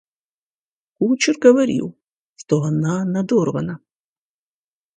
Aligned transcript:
Кучер 0.97 1.37
говорил, 1.39 1.95
что 2.35 2.63
она 2.63 3.05
надорвана. 3.05 3.79